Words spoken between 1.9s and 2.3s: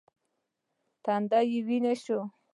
شو.